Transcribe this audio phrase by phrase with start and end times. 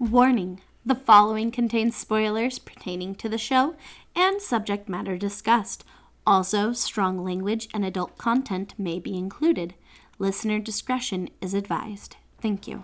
[0.00, 3.76] Warning the following contains spoilers pertaining to the show
[4.16, 5.84] and subject matter discussed.
[6.26, 9.74] Also, strong language and adult content may be included.
[10.18, 12.16] Listener discretion is advised.
[12.40, 12.82] Thank you.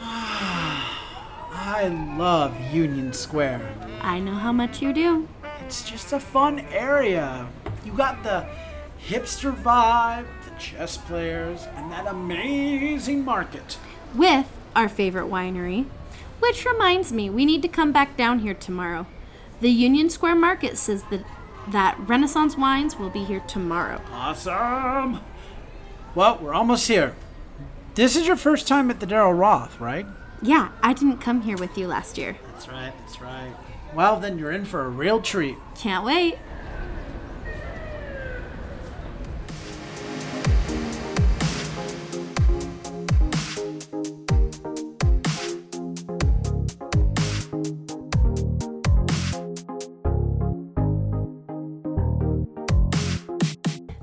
[0.00, 3.60] I love Union Square.
[4.00, 5.28] I know how much you do.
[5.70, 7.46] It's just a fun area.
[7.84, 8.44] You got the
[9.06, 13.78] hipster vibe, the chess players, and that amazing market.
[14.12, 15.86] With our favorite winery.
[16.40, 19.06] Which reminds me, we need to come back down here tomorrow.
[19.60, 21.24] The Union Square Market says that,
[21.68, 24.00] that Renaissance Wines will be here tomorrow.
[24.10, 25.20] Awesome.
[26.16, 27.14] Well, we're almost here.
[27.94, 30.06] This is your first time at the Daryl Roth, right?
[30.42, 32.36] Yeah, I didn't come here with you last year.
[32.54, 33.54] That's right, that's right.
[33.92, 35.56] Well, then you're in for a real treat.
[35.74, 36.38] Can't wait.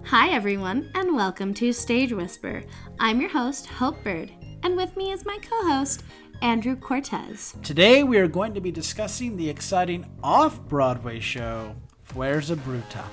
[0.04, 2.64] Hi, everyone, and welcome to Stage Whisper.
[3.00, 4.32] I'm your host, Hope Bird,
[4.64, 6.04] and with me is my co host,
[6.42, 7.56] Andrew Cortez.
[7.64, 11.76] Today we are going to be discussing the exciting off Broadway show,
[12.10, 13.04] Fuerza Bruta.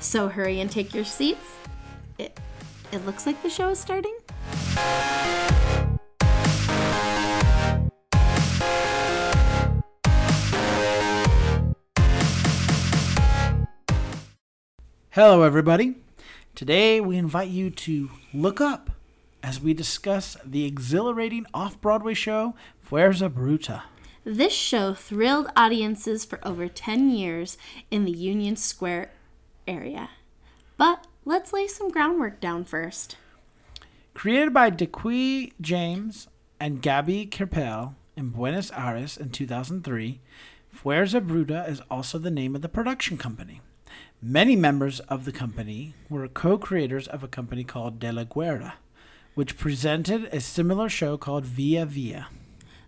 [0.00, 1.56] So hurry and take your seats.
[2.18, 2.38] It,
[2.92, 4.16] it looks like the show is starting.
[15.10, 15.96] Hello, everybody.
[16.54, 18.90] Today we invite you to look up
[19.42, 22.54] as we discuss the exhilarating off Broadway show,
[22.86, 23.82] Fuerza Bruta.
[24.24, 27.56] This show thrilled audiences for over 10 years
[27.90, 29.10] in the Union Square
[29.66, 30.10] area.
[30.76, 33.16] But let's lay some groundwork down first.
[34.14, 36.28] Created by Diqui James
[36.58, 40.20] and Gaby Kerpel in Buenos Aires in 2003,
[40.74, 43.60] Fuerza Bruta is also the name of the production company.
[44.22, 48.74] Many members of the company were co creators of a company called De La Guarda,
[49.34, 52.28] which presented a similar show called Villa Villa.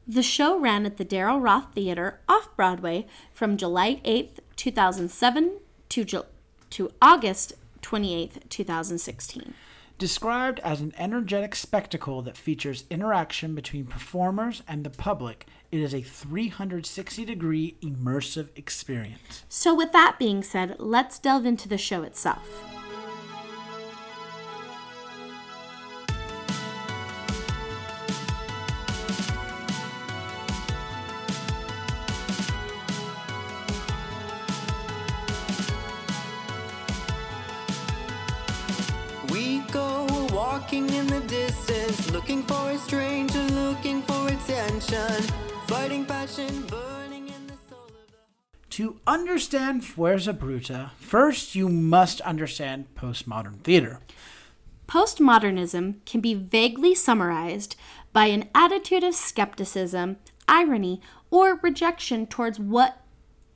[0.06, 5.58] The show ran at the Daryl Roth Theater off Broadway from July 8th, 2007
[5.91, 6.25] to, Ju-
[6.70, 7.52] to August
[7.82, 9.54] 28th, 2016.
[9.98, 15.94] Described as an energetic spectacle that features interaction between performers and the public, it is
[15.94, 19.44] a 360 degree immersive experience.
[19.48, 22.81] So, with that being said, let's delve into the show itself.
[40.62, 45.22] Walking in the distance, looking for a stranger, looking for attention,
[45.66, 48.18] fighting passion, burning in the soul of the.
[48.70, 53.98] To understand Fuerza Bruta, first you must understand postmodern theater.
[54.86, 57.74] Postmodernism can be vaguely summarized
[58.12, 61.00] by an attitude of skepticism, irony,
[61.32, 62.98] or rejection towards what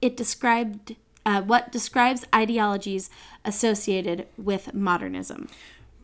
[0.03, 3.11] it described uh, what describes ideologies
[3.45, 5.49] associated with modernism.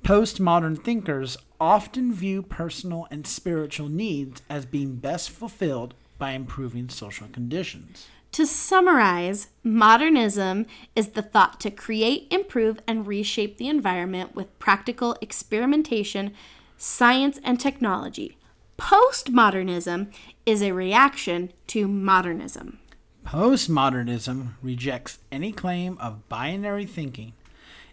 [0.02, 7.28] Postmodern thinkers often view personal and spiritual needs as being best fulfilled by improving social
[7.28, 8.08] conditions.
[8.32, 15.16] To summarize, modernism is the thought to create, improve, and reshape the environment with practical
[15.20, 16.32] experimentation,
[16.76, 18.36] science, and technology.
[18.78, 20.12] Postmodernism
[20.44, 22.80] is a reaction to modernism.
[23.24, 27.34] Postmodernism rejects any claim of binary thinking.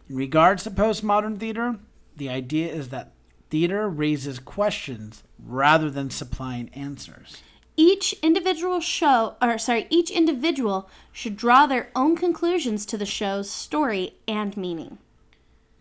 [0.10, 1.78] In regards to postmodern theater,
[2.20, 3.14] the idea is that
[3.50, 7.38] theater raises questions rather than supplying answers.
[7.76, 13.50] Each individual show, or sorry, each individual should draw their own conclusions to the show's
[13.50, 14.98] story and meaning.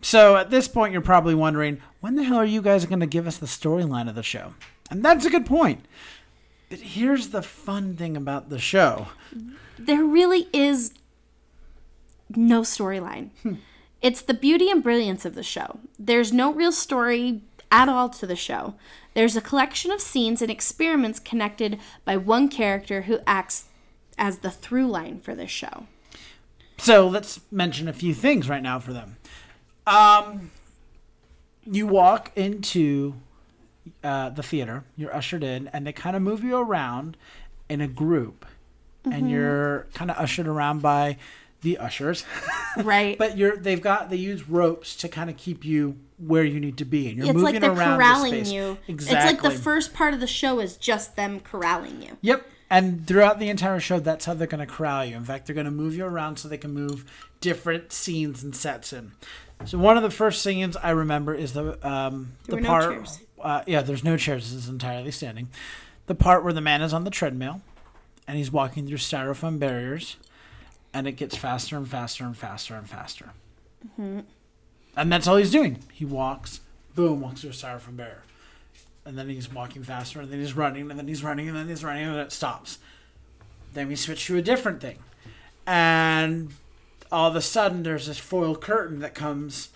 [0.01, 3.05] So at this point, you're probably wondering, when the hell are you guys going to
[3.05, 4.53] give us the storyline of the show?
[4.89, 5.85] And that's a good point.
[6.69, 9.07] But here's the fun thing about the show
[9.77, 10.93] There really is
[12.35, 13.29] no storyline.
[13.43, 13.55] Hmm.
[14.01, 15.79] It's the beauty and brilliance of the show.
[15.97, 17.41] There's no real story
[17.71, 18.75] at all to the show.
[19.13, 23.65] There's a collection of scenes and experiments connected by one character who acts
[24.17, 25.85] as the through line for this show.
[26.77, 29.17] So let's mention a few things right now for them.
[29.85, 30.51] Um,
[31.65, 33.15] you walk into
[34.03, 37.17] uh, the theater, you're ushered in, and they kind of move you around
[37.67, 38.45] in a group.
[39.05, 41.17] And you're kind of ushered around by
[41.61, 42.25] the ushers.
[42.77, 43.17] Right.
[43.17, 46.77] but you're they've got they use ropes to kind of keep you where you need
[46.77, 48.53] to be, and you're it's moving like they're around corralling the space.
[48.53, 48.77] you.
[48.87, 49.17] Exactly.
[49.33, 52.17] It's like the first part of the show is just them corralling you.
[52.21, 52.45] Yep.
[52.69, 55.15] And throughout the entire show, that's how they're going to corral you.
[55.15, 57.03] In fact, they're going to move you around so they can move
[57.41, 59.13] different scenes and sets in.
[59.65, 62.93] So one of the first scenes I remember is the um, the no part.
[62.93, 63.19] chairs.
[63.41, 64.51] Uh, yeah, there's no chairs.
[64.51, 65.49] This is entirely standing.
[66.05, 67.61] The part where the man is on the treadmill,
[68.27, 70.17] and he's walking through styrofoam barriers,
[70.93, 73.31] and it gets faster and faster and faster and faster.
[73.85, 74.19] Mm-hmm.
[74.95, 75.79] And that's all he's doing.
[75.91, 76.61] He walks,
[76.95, 78.23] boom, walks through a styrofoam barrier
[79.09, 81.67] and then he's walking faster, and then he's running, and then he's running, and then
[81.67, 82.77] he's running, and then it stops.
[83.73, 84.99] Then we switch to a different thing,
[85.65, 86.53] and
[87.11, 89.69] all of a sudden there's this foil curtain that comes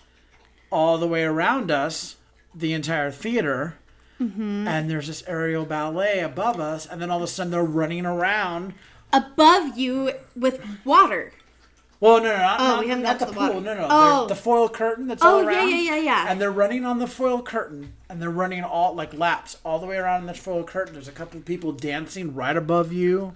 [0.70, 2.16] all the way around us,
[2.54, 3.76] the entire theater,
[4.20, 8.06] and there's this aerial ballet above us, and then all of a sudden they're running
[8.06, 8.72] around.
[9.14, 11.32] Above you with water.
[12.00, 13.48] Well, no, no, not, Oh, not, we haven't not got the to the pool.
[13.60, 13.60] water.
[13.64, 14.26] No, no, Oh.
[14.26, 15.70] the foil curtain that's Oh, all yeah, around.
[15.70, 16.26] yeah, yeah, yeah.
[16.28, 19.86] And they're running on the foil curtain, and they're running all like laps all the
[19.86, 20.94] way around this foil curtain.
[20.94, 23.32] There's a couple of people dancing right above you.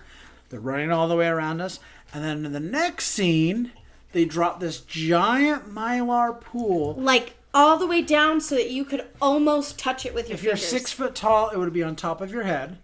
[0.50, 1.78] They're running all the way around us,
[2.12, 3.72] and then in the next scene,
[4.12, 6.94] they drop this giant mylar pool.
[6.98, 10.42] Like all the way down so that you could almost touch it with your If
[10.42, 12.78] you're six foot tall, it would be on top of your head.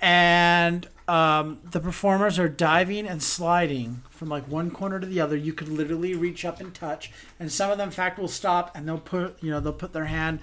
[0.00, 5.36] And um, the performers are diving and sliding from like one corner to the other.
[5.36, 7.10] You could literally reach up and touch.
[7.40, 9.92] And some of them, in fact, will stop and they'll put, you know, they'll put
[9.92, 10.38] their hand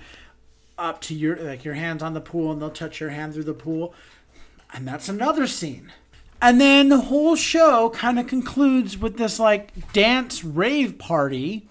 [0.78, 3.46] up to your, like your hands on the pool, and they'll touch your hand through
[3.46, 3.94] the pool.
[4.74, 5.94] And that's another scene.
[6.42, 11.70] And then the whole show kind of concludes with this like dance rave party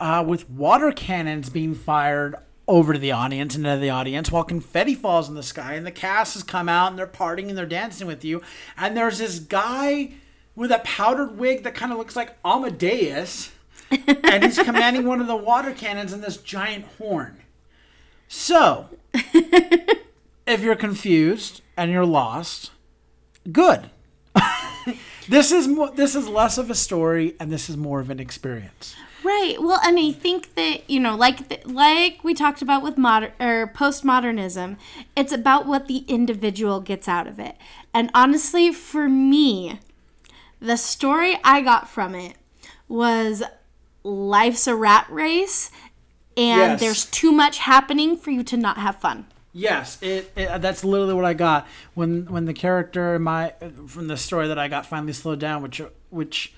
[0.00, 2.34] uh, with water cannons being fired
[2.68, 5.86] over to the audience and into the audience while confetti falls in the sky and
[5.86, 8.40] the cast has come out and they're partying and they're dancing with you
[8.76, 10.12] and there's this guy
[10.54, 13.50] with a powdered wig that kind of looks like Amadeus
[14.24, 17.38] and he's commanding one of the water cannons and this giant horn.
[18.28, 18.88] So,
[20.46, 22.70] if you're confused and you're lost,
[23.50, 23.90] good.
[25.28, 28.20] this is mo- this is less of a story and this is more of an
[28.20, 28.96] experience.
[29.24, 29.56] Right.
[29.60, 33.32] Well, and I think that you know, like th- like we talked about with modern
[33.38, 34.76] or postmodernism,
[35.16, 37.56] it's about what the individual gets out of it.
[37.94, 39.80] And honestly, for me,
[40.60, 42.36] the story I got from it
[42.88, 43.42] was
[44.02, 45.70] life's a rat race,
[46.36, 46.80] and Yes.
[46.80, 49.26] there's too much happening for you to not have fun.
[49.52, 53.52] Yes, it, it that's literally what I got when when the character in my
[53.86, 56.54] from the story that I got finally slowed down, which which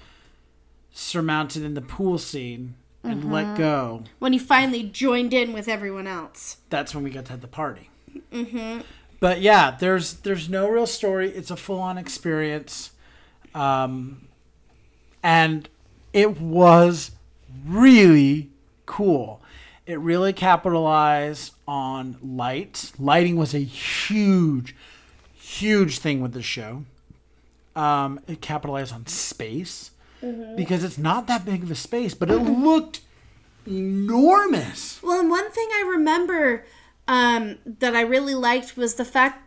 [0.94, 4.04] surmounted in the pool scene and let go.
[4.18, 6.58] When he finally joined in with everyone else.
[6.70, 7.90] That's when we got to have the party.
[8.32, 8.80] Mm-hmm.
[9.20, 11.30] But yeah, there's there's no real story.
[11.30, 12.92] It's a full on experience,
[13.54, 14.28] um,
[15.22, 15.68] and
[16.12, 17.10] it was
[17.66, 18.50] really
[18.86, 19.42] cool.
[19.86, 22.92] It really capitalized on light.
[22.98, 24.74] Lighting was a huge,
[25.34, 26.84] huge thing with the show.
[27.76, 29.90] Um, it capitalized on space
[30.56, 33.00] because it's not that big of a space, but it looked
[33.66, 35.02] enormous.
[35.02, 36.64] Well, and one thing I remember
[37.08, 39.43] um, that I really liked was the fact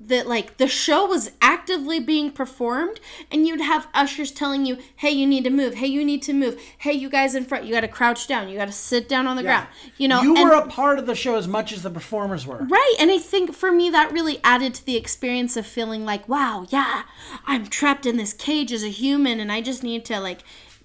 [0.00, 3.00] that like the show was actively being performed
[3.30, 6.32] and you'd have ushers telling you hey you need to move hey you need to
[6.32, 9.08] move hey you guys in front you got to crouch down you got to sit
[9.08, 11.48] down on the ground you know you and- were a part of the show as
[11.48, 12.58] much as the performers were.
[12.58, 12.94] Right.
[12.98, 16.66] And I think for me, that really added to the experience of feeling like, wow,
[16.68, 17.02] yeah,
[17.46, 20.42] I'm trapped in this cage as a human and I just need to like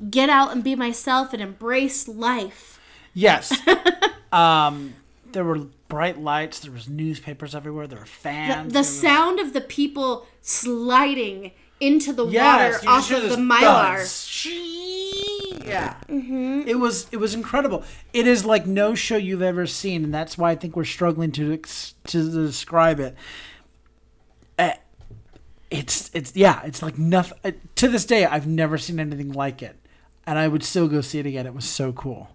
[0.09, 2.79] get out and be myself and embrace life.
[3.13, 3.55] Yes.
[4.31, 4.95] um,
[5.31, 6.59] there were bright lights.
[6.59, 7.85] There was newspapers everywhere.
[7.85, 8.67] There were fans.
[8.67, 13.27] the there was- sound of the people sliding into the Yes, water off of the
[13.29, 13.97] this mylar.
[15.53, 15.67] thud.
[15.67, 15.95] Yeah.
[16.09, 17.83] It was it was incredible.
[18.11, 21.31] It is like no show you've ever seen, and that's why I think we're struggling
[21.33, 23.15] to to describe it.
[24.57, 24.71] Uh,
[25.69, 27.37] it's it's yeah, it's like nothing.
[27.43, 29.75] Uh, to this day, I've never seen anything like it,
[30.25, 31.45] and I would still go see it again.
[31.45, 32.29] It was so cool.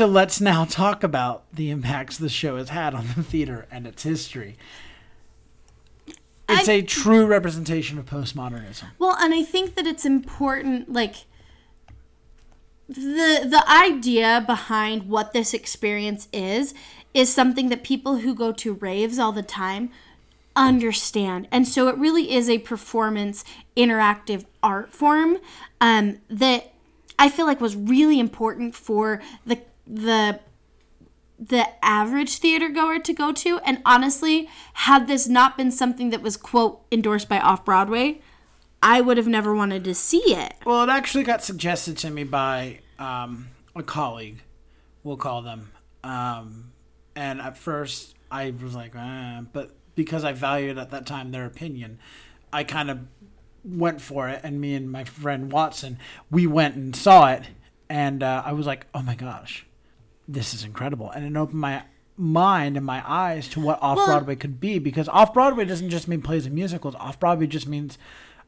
[0.00, 3.86] So let's now talk about the impacts the show has had on the theater and
[3.86, 4.56] its history.
[6.48, 8.84] It's I- a true representation of postmodernism.
[8.98, 11.26] Well, and I think that it's important, like
[12.88, 16.72] the the idea behind what this experience is
[17.12, 19.90] is something that people who go to raves all the time
[20.56, 21.46] understand.
[21.52, 23.44] And so it really is a performance
[23.76, 25.36] interactive art form
[25.78, 26.72] um, that
[27.18, 30.40] I feel like was really important for the the
[31.38, 33.58] the average theater goer to go to.
[33.60, 38.20] And honestly, had this not been something that was quote endorsed by Off Broadway,
[38.82, 40.54] I would have never wanted to see it.
[40.66, 44.42] Well, it actually got suggested to me by um, a colleague,
[45.02, 45.72] we'll call them.
[46.04, 46.72] Um,
[47.16, 51.46] and at first, I was like, eh, but because I valued at that time their
[51.46, 51.98] opinion,
[52.52, 53.00] I kind of
[53.64, 54.40] went for it.
[54.42, 55.98] And me and my friend Watson,
[56.30, 57.44] we went and saw it.
[57.88, 59.66] And uh, I was like, oh my gosh,
[60.32, 61.10] this is incredible.
[61.10, 61.82] And it opened my
[62.16, 66.06] mind and my eyes to what off Broadway could be because off Broadway doesn't just
[66.06, 67.98] mean plays and musicals, off Broadway just means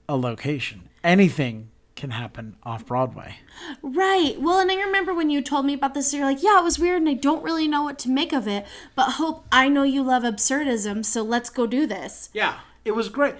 [0.08, 0.88] a location.
[1.02, 3.36] Anything can happen off Broadway.
[3.82, 4.40] Right.
[4.40, 6.78] Well, and I remember when you told me about this, you're like, yeah, it was
[6.78, 8.66] weird and I don't really know what to make of it.
[8.94, 12.30] But Hope, I know you love absurdism, so let's go do this.
[12.32, 13.34] Yeah, it was great.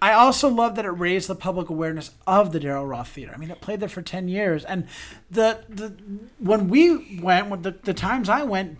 [0.00, 3.32] I also love that it raised the public awareness of the Daryl Roth Theater.
[3.34, 4.86] I mean, it played there for ten years, and
[5.30, 5.92] the the
[6.38, 8.78] when we went, when the, the times I went,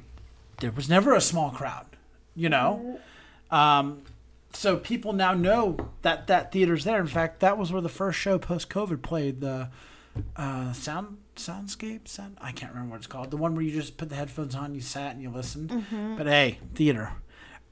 [0.61, 1.87] there was never a small crowd,
[2.37, 3.01] you know.
[3.51, 4.03] Um,
[4.53, 7.01] so people now know that that theater's there.
[7.01, 9.69] In fact, that was where the first show post COVID played the
[10.37, 12.37] uh, sound soundscape sound.
[12.41, 13.31] I can't remember what it's called.
[13.31, 15.71] The one where you just put the headphones on, you sat and you listened.
[16.17, 17.13] But hey, theater.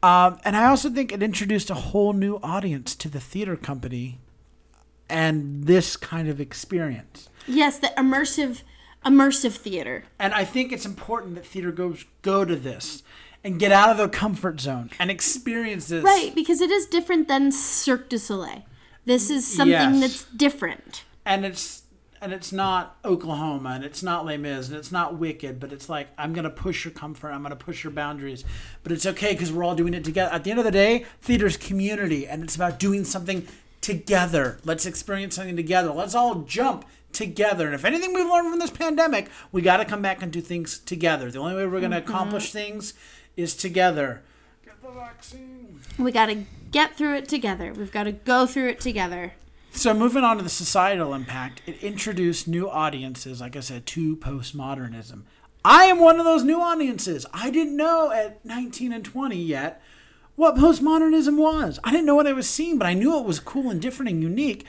[0.03, 4.19] Um, and I also think it introduced a whole new audience to the theater company
[5.09, 7.29] and this kind of experience.
[7.47, 8.63] Yes, the immersive
[9.05, 10.05] immersive theater.
[10.19, 13.05] And I think it's important that theater goes go to this
[13.45, 16.03] and get out of their comfort zone and experience this.
[16.03, 18.65] Right, because it is different than Cirque du Soleil.
[19.05, 20.01] This is something Yes.
[20.01, 21.05] that's different.
[21.25, 21.83] And it's
[22.21, 25.89] and it's not Oklahoma and it's not Les Mis and it's not Wicked, but it's
[25.89, 28.45] like I'm gonna push your comfort, I'm gonna push your boundaries,
[28.83, 30.33] but it's okay because we're all doing it together.
[30.33, 33.47] At the end of the day, theater's community, and it's about doing something
[33.81, 34.59] together.
[34.65, 35.91] Let's experience something together.
[35.93, 37.67] Let's all jump together.
[37.67, 40.41] And if anything we've learned from this pandemic, we got to come back and do
[40.41, 41.31] things together.
[41.31, 42.11] The only way we're gonna mm-hmm.
[42.11, 42.95] accomplish things
[43.37, 44.23] is together.
[44.65, 45.81] Get the vaccine.
[45.99, 47.73] We got to get through it together.
[47.73, 49.33] We've got to go through it together.
[49.77, 54.17] So moving on to the societal impact, it introduced new audiences, like I said, to
[54.17, 55.25] postmodernism.
[55.67, 57.27] I am one of those new audiences.
[57.35, 59.83] I didn't know at 19 and 20 yet
[60.35, 61.79] what postmodernism was.
[61.85, 64.11] I didn't know what I was seeing, but I knew it was cool and different
[64.11, 64.65] and unique.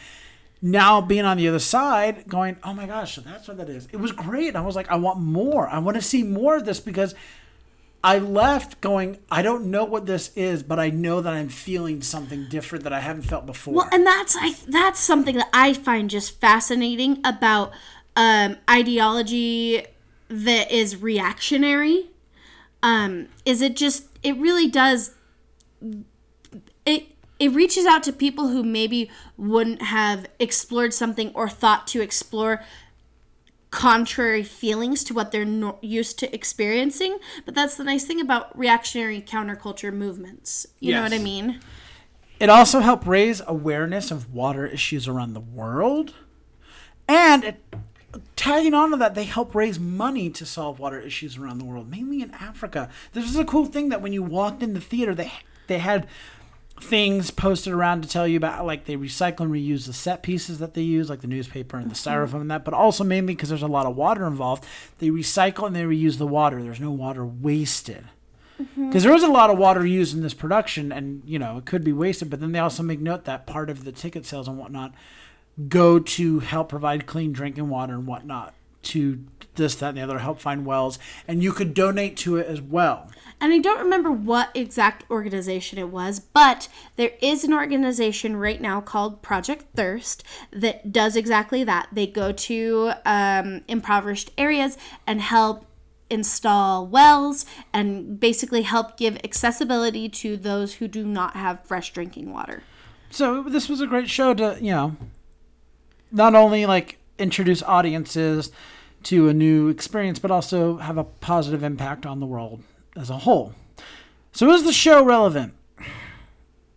[0.61, 3.87] Now being on the other side, going, oh my gosh, that's what that is.
[3.93, 4.57] It was great.
[4.57, 5.69] I was like, I want more.
[5.69, 7.15] I want to see more of this because
[8.07, 12.01] I left going, I don't know what this is, but I know that I'm feeling
[12.01, 13.73] something different that I haven't felt before.
[13.73, 17.73] Well, and that's I that's something that I find just fascinating about
[18.15, 19.85] um, ideology
[20.29, 22.07] that is reactionary.
[22.81, 25.13] Um, is it just it really does
[26.85, 27.07] it
[27.39, 32.63] it reaches out to people who maybe wouldn't have explored something or thought to explore
[33.69, 38.57] contrary feelings to what they're no- used to experiencing but that's the nice thing about
[38.57, 41.59] reactionary counterculture movements you know what i mean
[42.39, 46.13] It also helped raise awareness of water issues around the world.
[47.07, 47.63] And it,
[48.36, 51.89] tagging on to that, they help raise money to solve water issues around the world,
[51.89, 52.89] mainly in Africa.
[53.13, 55.31] This is a cool thing that when you walked in the theater, they
[55.65, 56.05] they had
[56.79, 60.60] things posted around to tell you about like they recycle and reuse the set pieces
[60.60, 62.10] that they use, like the newspaper and the mm-hmm.
[62.10, 64.65] styrofoam and that, but also mainly because there's a lot of water involved,
[65.00, 66.62] they recycle and they reuse the water.
[66.62, 68.05] There's no water wasted.
[68.62, 68.88] Mm-hmm.
[68.88, 71.65] Because there was a lot of water used in this production and you know it
[71.65, 74.48] could be wasted but then they also make note that part of the ticket sales
[74.48, 74.93] and whatnot
[75.67, 78.55] go to help provide clean drinking water and whatnot
[78.88, 79.24] to
[79.56, 82.62] this that and the other help find wells and you could donate to it as
[82.62, 88.36] well and I don't remember what exact organization it was, but there is an organization
[88.36, 91.88] right now called Project Thirst that does exactly that.
[91.91, 95.65] They go to um, impoverished areas and help
[96.10, 102.32] install wells and basically help give accessibility to those who do not have fresh drinking
[102.32, 102.63] water.
[103.10, 104.96] so this was a great show to you know
[106.10, 108.51] not only like introduce audiences
[109.03, 112.61] to a new experience but also have a positive impact on the world
[112.95, 113.53] as a whole
[114.31, 115.53] so is the show relevant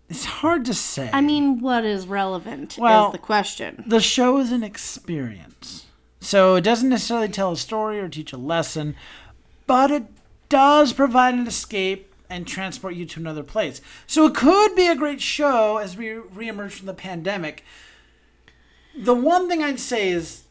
[0.09, 3.85] it's hard to say I mean, what is relevant Well- is the question.
[3.87, 5.87] the show is an experience.
[6.19, 8.97] So it doesn't necessarily tell a story or teach a lesson,
[9.69, 10.03] but it
[10.49, 13.81] does provide an escape and transport you to another place.
[14.09, 17.65] So it could be a great show as we reemerge from the pandemic.
[18.97, 20.43] The one thing I'd say is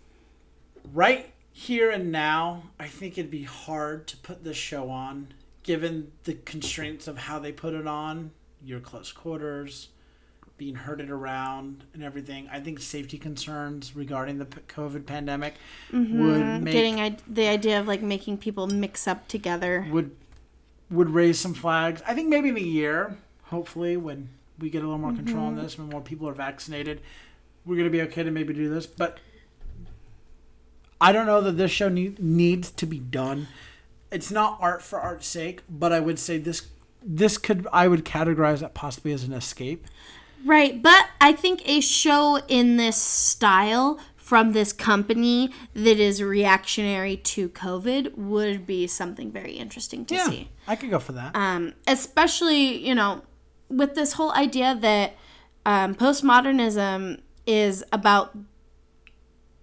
[0.94, 6.10] right here and now, I think it'd be hard to put this show on given
[6.24, 8.32] the constraints of how they put it on
[8.64, 9.90] your close quarters,
[10.58, 12.48] being herded around, and everything.
[12.50, 15.56] I think safety concerns regarding the COVID pandemic
[15.92, 16.64] would make Mm-hmm.
[16.66, 19.86] Getting I- the idea of like making people mix up together.
[19.92, 20.16] would
[20.90, 22.02] would raise some flags.
[22.08, 25.56] I think maybe in a year, hopefully, when we get a little more control on
[25.58, 27.02] this, when more people are vaccinated,
[27.66, 28.88] we're gonna be okay to maybe do this.
[28.88, 29.20] But
[31.02, 33.48] I don't know that this show need, needs to be done.
[34.12, 36.68] It's not art for art's sake, but I would say this
[37.02, 39.86] this could I would categorize that possibly as an escape.
[40.46, 47.18] Right, but I think a show in this style from this company that is reactionary
[47.18, 50.50] to COVID would be something very interesting to see.
[50.68, 51.36] I could go for that.
[51.36, 53.24] Um, especially, you know,
[53.70, 55.16] with this whole idea that
[55.66, 58.38] um, postmodernism is about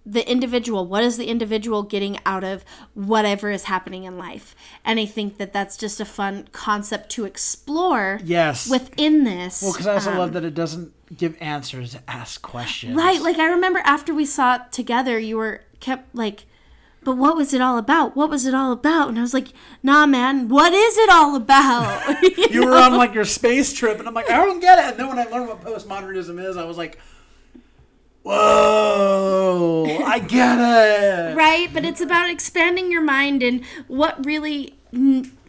[0.07, 0.85] the individual.
[0.85, 4.55] What is the individual getting out of whatever is happening in life?
[4.85, 8.69] And I think that that's just a fun concept to explore yes.
[8.69, 9.61] within this.
[9.61, 12.95] well, because I also um, love that it doesn't give answers; ask questions.
[12.95, 16.45] Right, like I remember after we saw it together, you were kept like,
[17.03, 18.15] but what was it all about?
[18.15, 19.09] What was it all about?
[19.09, 19.49] And I was like,
[19.83, 22.23] nah, man, what is it all about?
[22.51, 24.91] you were on like your space trip, and I'm like, I don't get it.
[24.91, 26.97] And then when I learned what postmodernism is, I was like,
[28.27, 31.35] whoa, I get it.
[31.35, 31.69] right?
[31.73, 34.75] But it's about expanding your mind and what really.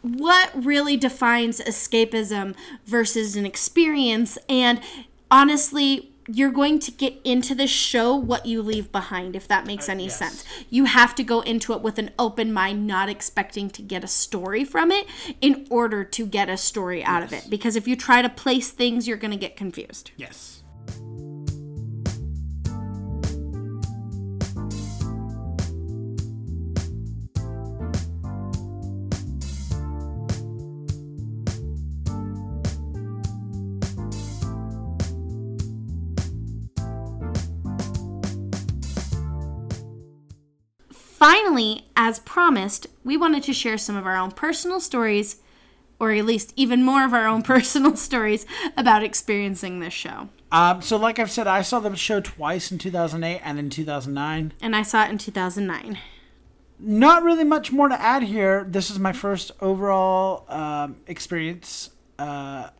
[0.00, 2.54] What really defines escapism
[2.86, 4.38] versus an experience?
[4.48, 4.80] And
[5.28, 9.88] honestly, you're going to get into the show what you leave behind, if that makes
[9.88, 10.18] uh, any yes.
[10.18, 10.44] sense.
[10.68, 14.08] You have to go into it with an open mind, not expecting to get a
[14.08, 15.06] story from it
[15.40, 17.48] in order to get a story out of it.
[17.48, 20.10] Because if you try to place things, you're going to get confused.
[20.16, 20.57] Yes.
[41.18, 45.38] Finally, as promised, we wanted to share some of our own personal stories,
[45.98, 50.28] or at least even more of our own personal stories about experiencing this show.
[50.52, 54.52] Um, so, like I've said, I saw the show twice in 2008 and in 2009.
[54.60, 55.98] And I saw it in 2009.
[56.78, 58.64] Not really much more to add here.
[58.68, 62.70] This is my first overall um, experience uh,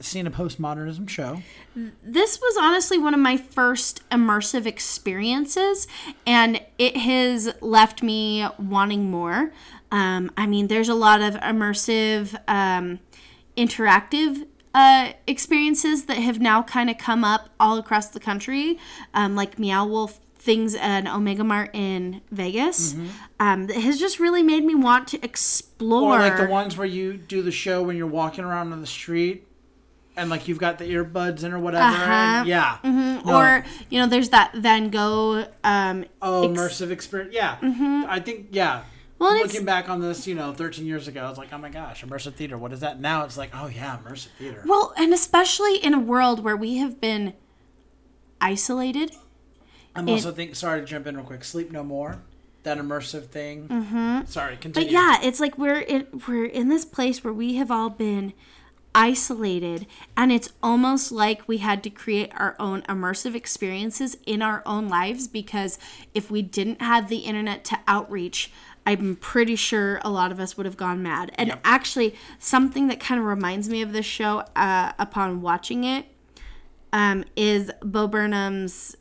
[0.00, 1.42] seeing a postmodernism show.
[2.02, 5.86] This was honestly one of my first immersive experiences,
[6.26, 9.52] and it has left me wanting more.
[9.92, 13.00] Um, I mean, there's a lot of immersive, um,
[13.56, 18.78] interactive uh, experiences that have now kind of come up all across the country,
[19.14, 22.94] um, like Meow Wolf things at Omega Mart in Vegas.
[23.38, 26.16] Um, that has just really made me want to explore.
[26.16, 28.86] Or like the ones where you do the show when you're walking around on the
[28.86, 29.46] street
[30.16, 31.84] and like you've got the earbuds in or whatever.
[31.84, 32.10] Uh-huh.
[32.12, 32.78] and- yeah.
[32.84, 33.22] No.
[33.36, 35.46] Or you know, there's that Van Gogh.
[35.64, 37.34] Um, Oh, ex- immersive experience.
[37.34, 37.56] Yeah.
[38.08, 38.78] I think, yeah.
[38.78, 38.86] Mm-hmm.
[39.18, 41.68] Well, Looking back on this, you know, 13 years ago, I was like, oh my
[41.68, 42.56] gosh, immersive theater.
[42.56, 43.00] What is that?
[43.00, 44.62] Now it's like, oh yeah, immersive theater.
[44.66, 47.34] Well, and especially in a world where we have been
[48.40, 49.12] isolated.
[49.94, 50.54] I'm also think.
[50.56, 51.44] Sorry to jump in real quick.
[51.44, 52.22] Sleep No More,
[52.62, 53.68] that immersive thing.
[53.68, 54.20] Mm-hmm.
[54.26, 54.86] Sorry, continue.
[54.88, 58.32] But yeah, it's like we're in, we're in this place where we have all been
[58.94, 64.62] isolated and it's almost like we had to create our own immersive experiences in our
[64.66, 65.78] own lives because
[66.12, 68.50] if we didn't have the internet to outreach
[68.86, 71.32] I'm pretty sure a lot of us would have gone mad.
[71.34, 71.60] And Yep.
[71.64, 76.06] actually, something that kind of reminds me of this show uh, upon watching it
[76.92, 78.96] um, is Bo Burnham's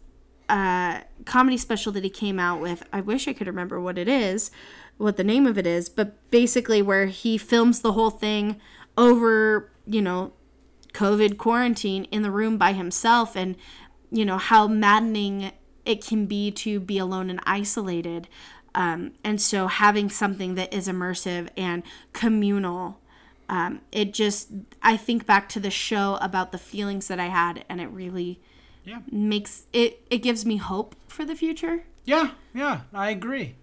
[0.49, 2.83] uh, comedy special that he came out with.
[2.91, 4.51] I wish I could remember what it is,
[4.97, 8.59] what the name of it is, but basically where he films the whole thing
[8.97, 10.33] over, you know,
[10.93, 13.55] COVID quarantine in the room by himself and,
[14.11, 15.51] you know, how maddening
[15.85, 18.27] it can be to be alone and isolated.
[18.75, 22.99] Um, and so having something that is immersive and communal
[23.49, 24.49] um, it just
[24.83, 28.39] i think back to the show about the feelings that i had and it really
[28.85, 28.99] Yeah.
[29.11, 33.55] makes it it gives me hope for the future Yeah, yeah, I agree.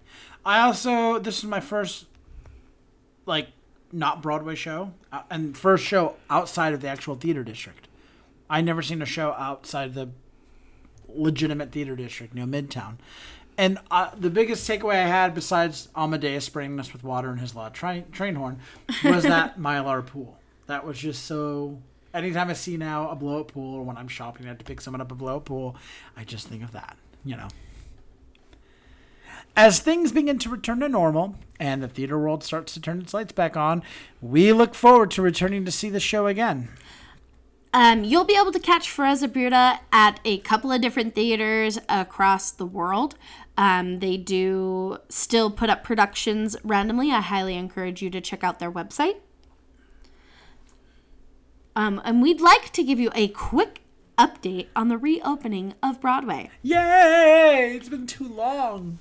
[0.45, 2.05] I also this is my first
[3.25, 3.47] like
[3.91, 7.87] not Broadway show uh, and first show outside of the actual theater district.
[8.49, 10.09] I never seen a show outside the
[11.09, 12.97] legitimate theater district, you know, Midtown.
[13.57, 17.55] And uh, the biggest takeaway I had, besides Amadeus spraying us with water in his
[17.55, 18.59] loud train, train horn,
[19.03, 20.37] was that Mylar pool.
[20.67, 21.79] That was just so.
[22.13, 24.65] Anytime I see now a blow up pool, or when I'm shopping, I have to
[24.65, 25.75] pick someone up a blow up pool,
[26.15, 26.97] I just think of that.
[27.25, 27.47] You know.
[29.57, 33.11] As things begin to return to normal and the theater world starts to turn its
[33.11, 33.81] lights back on,
[34.21, 36.69] we look forward to returning to see the show again.
[37.73, 42.51] Um, you'll be able to catch Fuerza Bruta at a couple of different theaters across
[42.51, 43.15] the world.
[43.57, 47.11] Um, they do still put up productions randomly.
[47.11, 49.15] I highly encourage you to check out their website.
[51.75, 53.81] Um, and we'd like to give you a quick
[54.19, 56.51] update on the reopening of Broadway.
[56.61, 57.73] Yay!
[57.75, 58.99] It's been too long.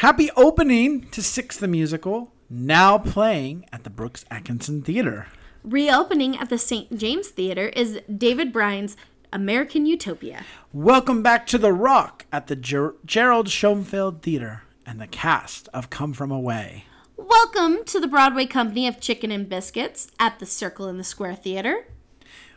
[0.00, 5.26] Happy opening to Six the Musical, now playing at the Brooks Atkinson Theater.
[5.62, 6.96] Reopening at the St.
[6.96, 8.96] James Theater is David Byrne's
[9.30, 10.46] American Utopia.
[10.72, 15.90] Welcome back to The Rock at the Ger- Gerald Schoenfeld Theater and the cast of
[15.90, 16.86] Come From Away.
[17.18, 21.36] Welcome to the Broadway Company of Chicken and Biscuits at the Circle in the Square
[21.36, 21.84] Theater.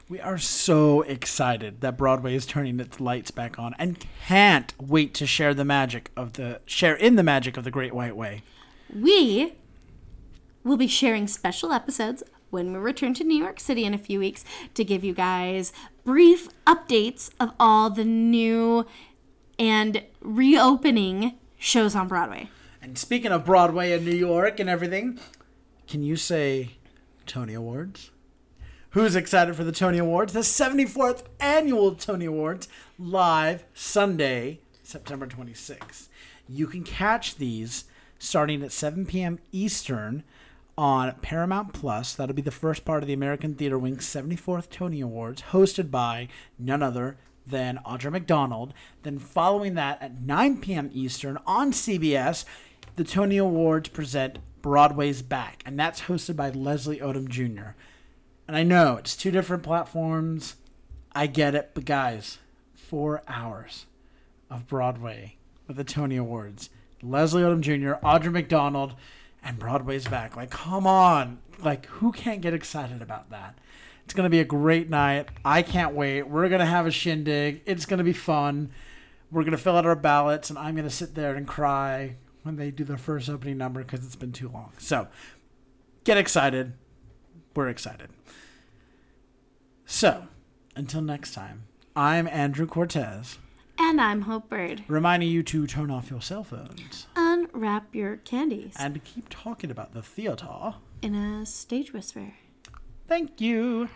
[0.09, 5.13] We are so excited that Broadway is turning its lights back on and can't wait
[5.15, 8.43] to share the magic of the share in the magic of the Great White Way.
[8.93, 9.53] We
[10.63, 14.19] will be sharing special episodes when we return to New York City in a few
[14.19, 15.71] weeks to give you guys
[16.03, 18.85] brief updates of all the new
[19.57, 22.49] and reopening shows on Broadway.
[22.81, 25.17] And speaking of Broadway and New York and everything,
[25.87, 26.71] can you say
[27.25, 28.11] Tony Awards?
[28.93, 30.33] Who's excited for the Tony Awards?
[30.33, 32.67] The 74th annual Tony Awards
[32.99, 36.09] live Sunday, September 26th.
[36.47, 37.85] You can catch these
[38.19, 39.39] starting at 7 p.m.
[39.51, 40.23] Eastern
[40.77, 42.13] on Paramount Plus.
[42.13, 46.27] That'll be the first part of the American Theater Wing's 74th Tony Awards, hosted by
[46.59, 48.75] none other than Audra McDonald.
[49.01, 50.91] Then, following that at 9 p.m.
[50.93, 52.45] Eastern on CBS,
[52.95, 57.71] the Tony Awards present Broadway's Back, and that's hosted by Leslie Odom Jr.
[58.47, 60.55] And I know it's two different platforms.
[61.13, 62.39] I get it, but guys,
[62.75, 63.85] four hours
[64.49, 66.69] of Broadway with the Tony Awards.
[67.01, 68.95] Leslie Odom Jr., Audra McDonald,
[69.43, 70.35] and Broadway's back.
[70.35, 71.39] Like, come on.
[71.61, 73.57] Like, who can't get excited about that?
[74.05, 75.29] It's going to be a great night.
[75.45, 76.23] I can't wait.
[76.23, 77.61] We're going to have a shindig.
[77.65, 78.71] It's going to be fun.
[79.31, 82.15] We're going to fill out our ballots, and I'm going to sit there and cry
[82.43, 84.73] when they do their first opening number because it's been too long.
[84.77, 85.07] So,
[86.03, 86.73] get excited.
[87.55, 88.09] We're excited.
[89.85, 90.27] So,
[90.75, 91.63] until next time,
[91.95, 93.37] I'm Andrew Cortez,
[93.77, 94.83] And I'm Hope Bird.
[94.87, 99.93] reminding you to turn off your cell phones Unwrap your candies and keep talking about
[99.93, 100.73] the theater.
[101.01, 102.33] in a stage whisper.
[103.07, 103.89] Thank you.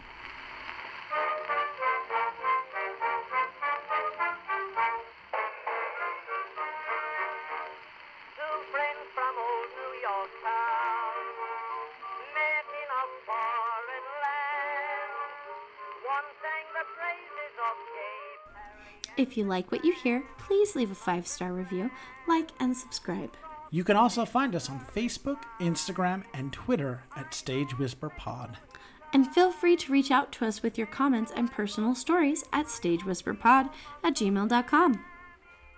[19.18, 21.90] If you like what you hear, please leave a five star review,
[22.28, 23.36] like, and subscribe.
[23.72, 28.58] You can also find us on Facebook, Instagram, and Twitter at Stage Whisper Pod.
[29.14, 32.68] And feel free to reach out to us with your comments and personal stories at
[32.68, 33.70] stagewhisperpod
[34.04, 35.04] at gmail.com.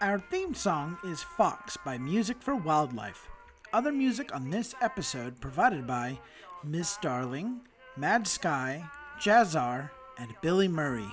[0.02, 3.28] Our theme song is Fox by Music for Wildlife.
[3.72, 6.20] Other music on this episode provided by
[6.64, 7.62] Miss Darling,
[7.96, 8.84] Mad Sky,
[9.20, 11.08] Jazzar, and Billy Murray.